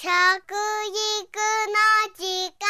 [0.00, 0.14] 食育の
[2.14, 2.22] 時
[2.54, 2.62] 間。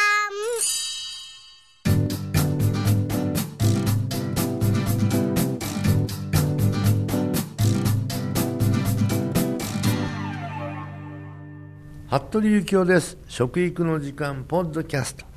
[12.09, 13.19] 服部幸男です。
[13.27, 15.27] 食育の時間ポッドキャスト。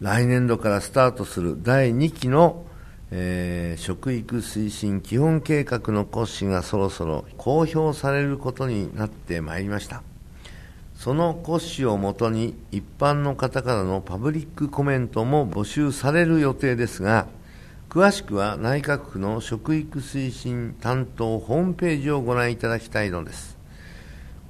[0.00, 2.64] 来年度からスタートする第2期の、
[3.10, 10.02] えー食育推進基本計画の骨子がそろそろ公表されることになってまいりました。
[10.98, 17.28] その骨子をもとに一般の方からのパブリックコメントも募集される予定ですが
[17.88, 23.56] 詳しくは内閣府の食育推進担当ホームページをご覧いただきたいのです。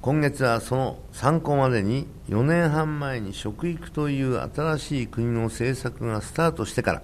[0.01, 7.01] 今月はその参考までに4年半前に食育という新しい国の政策がスタートしてから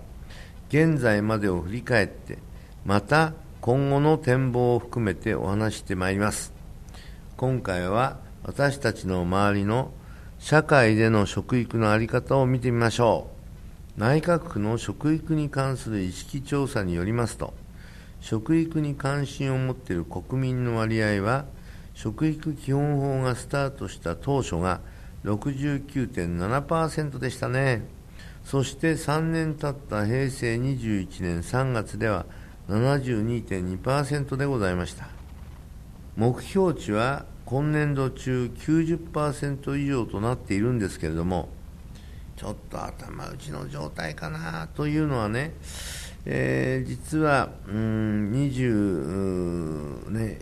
[0.70, 2.40] 現在までを振り返って
[2.84, 6.52] また今後の展望を含めてお話してまいります。
[7.38, 9.92] 今回は私たちの周りの
[10.38, 13.32] 社会での食育の在り方を見てみましょ
[13.98, 14.00] う。
[14.00, 17.54] 内閣府の食育に関する意識調査によりますと
[18.20, 21.46] 食育に関心を持っている国民の割合は
[21.96, 24.82] 食育基本法がスタートした当初が
[25.24, 27.88] 69.7%でしたね。
[28.44, 32.28] そして3年経った平成21年3月では
[32.70, 35.08] 72.2%でございました。
[36.16, 41.50] 目標値は今年度中90%以上となっているんですけれども
[42.36, 45.54] ちょっと頭打ちの状態かなというのはね、
[46.26, 50.40] えー実は、うん、20、ね、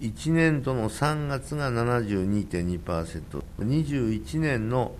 [0.00, 4.94] 1年度の3月が72.2%、21年の、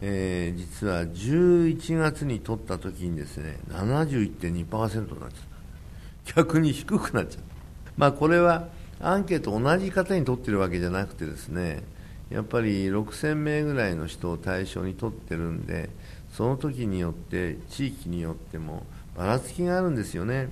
[0.00, 5.30] えー実は11月に取った時にですね、71.2%になっちゃっ
[6.24, 6.42] た。
[6.42, 7.42] 逆に低くなっちゃう。
[7.98, 8.68] まあこれは
[9.04, 11.82] アンケート同じ方に取ってるわけじゃなくてですね、
[12.30, 15.90] やっぱり6000名ぐらいの人を対象に取ってるんで、
[16.32, 18.84] その時によって、地域によっても
[19.16, 20.48] ばらつきがあるんですよね。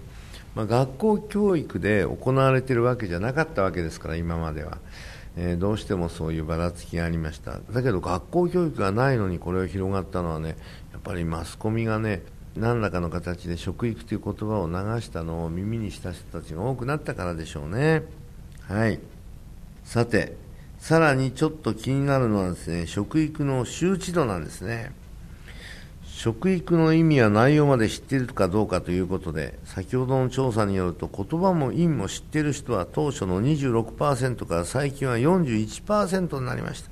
[0.55, 4.79] まあ、学校教育で行われてるわけじゃなかったわけですから、今までは。
[5.35, 7.59] えーどうしてもそういうばらつきがありました。
[7.73, 10.57] だけど学校教育がないのにこれが広がったのはね、
[10.93, 12.23] やっぱりマスコミがね、
[12.55, 18.03] 何らかの形で食育という言葉を流したのを耳にした人たちが多くなったからでしょうね。
[18.69, 19.01] はい。
[19.85, 20.37] さて、
[20.79, 24.93] さらにちょっと気になるのはですね、食育の周知度なんですね。
[26.05, 36.91] 食育の意味や内容まで知っているかどうかということで、先ほどの調査によると、言葉も意味も知っている人は当初の26%から最近は41%になりました。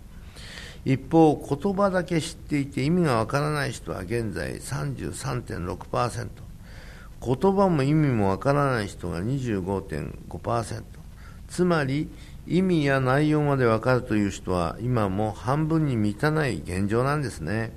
[0.84, 6.28] 一方、言葉だけ知っていて意味がわからない人は現在33.6%、
[7.24, 10.99] 言葉も意味もわからない人が25.5%、
[11.50, 12.08] つまり
[12.46, 17.72] 意味や内容までわかるという人は今も半分に満たない現状なんですね。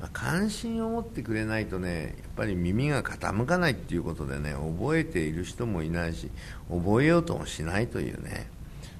[0.00, 6.30] まあ、関心を持ってくれないとね、やっぱり耳が傾かないっていうことでね、覚えている人もいないし、
[6.70, 8.48] 覚えようともしないというね、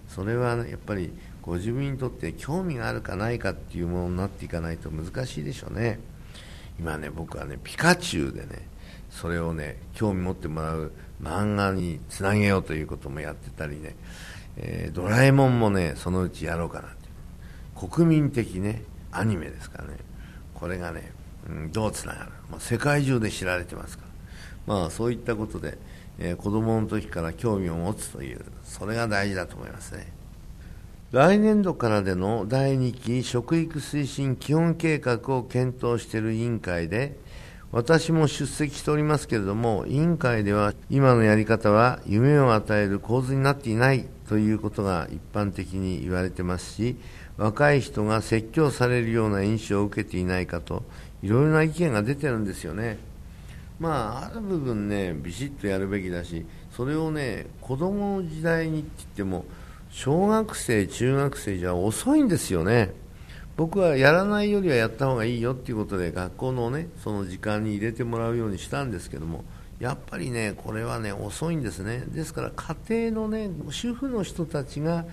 [0.08, 1.10] それは、ね、やっぱり
[1.40, 5.98] ご自分にとって興味があるかないかっていうものになっていかないと難しいでしょうね。
[6.78, 8.68] 今ね、僕はね、ピカチュウでね、
[9.10, 13.96] それをね、興味持ってもらう漫画につなげようということもやってたりね、
[14.56, 17.88] えードラえもんもね、そのうちやろうかなって。
[17.88, 19.96] 国民的ね、アニメですからね。
[20.54, 21.12] これがね、
[21.48, 24.04] うん、どうつながる、まあ、世界中で知られてますか
[24.66, 25.78] ら、まあ、そういったことで、
[26.18, 30.12] えー子供の時から興味を持つという、それが大事だと思いますね。
[31.12, 37.18] 来年度からでの第2期食育推進基本計画を検討している委員会で、
[37.72, 46.96] 私も出席しておりますけれども、委員会では今のやり方は夢を与える構図になっていないということが一般的に言われてますし、
[47.36, 50.82] 若い人が説教されるような印象を受けていないかと、
[51.22, 52.98] いろいろな意見が出てるんですよね。
[53.78, 56.44] まあ、ある部分ね、ビシッとやるべきだし、
[56.76, 59.44] それをね、子供の時代にって言っても、
[59.90, 62.92] 小学生、中学生じゃ遅いんですよね。
[63.60, 69.44] 僕はやらないよりはやった方がいいよっていうことで学校のねその時間に入れてもらうようにしたんですけども
[69.78, 72.04] やっぱりねこれはね遅いんですね。
[72.06, 75.04] ですから家庭のね主婦の人たちが、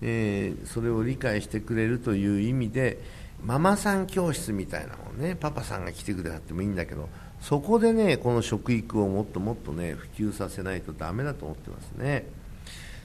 [0.00, 3.02] えーそれを理解してくれるという意味で
[3.44, 7.06] ママさん教室みたいなのをねパパさんが来てくれなくてもいいんだけど
[7.42, 12.24] そこでねこの食育をもっともっとね普及させないとダメだと思ってますね。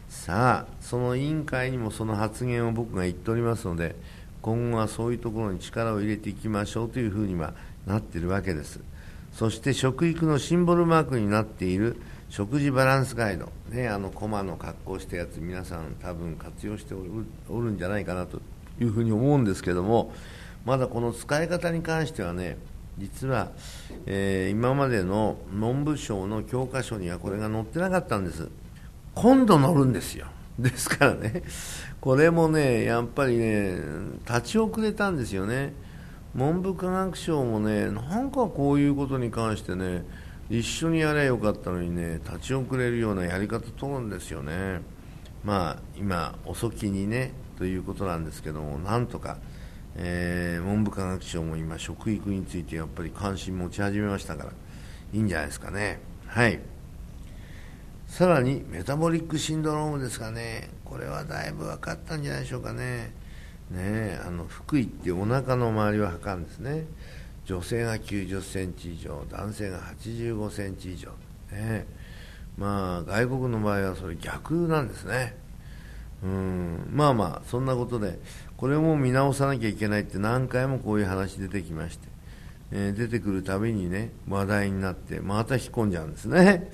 [0.08, 3.98] さあその委員会にもその発言を僕が言っておりますので
[4.46, 7.56] 今後はそういうところに力を入れていきましょうというふうには
[7.88, 8.80] なっているわけです。
[9.34, 11.98] そして食育のシンボルマークになっている
[12.30, 18.40] 食事バランスガイド、ね、あのコマの格好したやつ皆さん多分活用しておるんじゃないかなと
[18.80, 20.14] いうふうに思うんですけども
[20.64, 22.58] まだこの使い方に関してはね
[23.00, 23.50] 実は、
[24.06, 28.48] えー、今までの文部省の教科書にはこれが載ってなかったんです。
[29.16, 30.28] 今度載るんですよ。
[30.60, 31.44] ですからね。
[32.00, 33.78] これもねやっぱりね
[34.28, 35.74] 立ち遅れたんですよね。
[36.34, 40.04] 文部科学省もねなんかこういうことに関してね
[40.50, 44.82] 一緒にやればよかったのにね立ち遅れるようなやり方取るんですよね。
[45.44, 49.38] まあ今遅きにねということなんですけどもなんとか
[49.98, 54.52] えー、文部科学省も今、食育についてやっぱり関心持ち始めましたから
[55.14, 56.00] いいんじゃないですかね。
[56.28, 56.60] はい。
[58.16, 63.12] さらにメタボリックシンドロームですかね、これはだいぶ分かったんじゃないでしょうかね、
[63.70, 66.86] ねあの腹囲ってお腹の周りを測るんですね、
[67.44, 71.10] 女性が90センチ以上、男性が85センチ以上、
[71.52, 71.86] ね
[72.58, 75.36] まあ、外国の場合はそれ逆なんですね。
[76.24, 78.18] うんまあまあそんなことで
[78.56, 82.08] これも見直さなきゃいけないって何回もこういう話出てきまして、
[82.72, 86.72] えー、出てくるたびにね話題になってまた引っ込んじゃうんですね。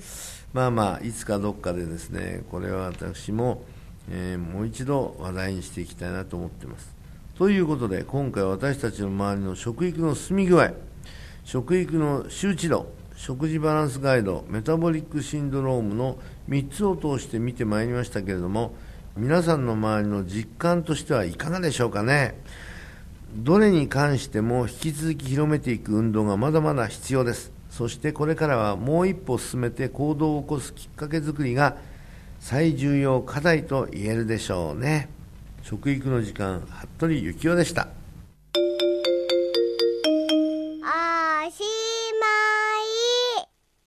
[0.52, 3.64] まあまあいつかどっかでですねこれは私も、
[4.10, 6.94] えー、もう一度話題にしていきたいなと思っています。
[7.36, 10.72] ということで今回私たちの周りの食育の進み具合
[11.44, 16.18] 食育の周知度食事バランスガイドメタボリックシンドロームの
[16.48, 18.74] 3つを通して見てまいりましたけれども
[19.16, 22.34] 皆さんの周りの実感としてはいかがでしょうかね。
[23.34, 27.52] どれに関しても引き続き広めていく運動がまだまだ必要です。
[27.72, 31.78] そしてこれからはもう一歩進めて行動を起こすきっかけづくりが
[32.38, 35.08] 最重要課題と言えるでしょうね。
[35.62, 38.01] 食育の時間服部幸男でした。